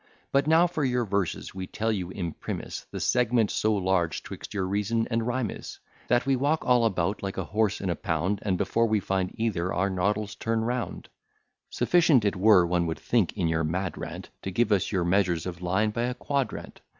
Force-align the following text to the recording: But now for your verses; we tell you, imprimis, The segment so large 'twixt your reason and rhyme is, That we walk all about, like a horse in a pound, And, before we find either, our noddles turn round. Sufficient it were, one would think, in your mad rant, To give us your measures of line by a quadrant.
But 0.31 0.47
now 0.47 0.65
for 0.65 0.83
your 0.83 1.05
verses; 1.05 1.53
we 1.53 1.67
tell 1.67 1.91
you, 1.91 2.09
imprimis, 2.09 2.87
The 2.89 2.99
segment 2.99 3.51
so 3.51 3.75
large 3.75 4.23
'twixt 4.23 4.51
your 4.51 4.65
reason 4.65 5.07
and 5.11 5.27
rhyme 5.27 5.51
is, 5.51 5.77
That 6.07 6.25
we 6.25 6.35
walk 6.35 6.65
all 6.65 6.85
about, 6.85 7.21
like 7.21 7.37
a 7.37 7.43
horse 7.43 7.79
in 7.79 7.91
a 7.91 7.95
pound, 7.95 8.39
And, 8.41 8.57
before 8.57 8.87
we 8.87 8.99
find 8.99 9.29
either, 9.35 9.71
our 9.71 9.91
noddles 9.91 10.33
turn 10.33 10.61
round. 10.61 11.09
Sufficient 11.69 12.25
it 12.25 12.35
were, 12.35 12.65
one 12.65 12.87
would 12.87 12.97
think, 12.97 13.33
in 13.37 13.47
your 13.47 13.63
mad 13.63 13.95
rant, 13.95 14.29
To 14.41 14.49
give 14.49 14.71
us 14.71 14.91
your 14.91 15.03
measures 15.05 15.45
of 15.45 15.61
line 15.61 15.91
by 15.91 16.05
a 16.05 16.15
quadrant. 16.15 16.81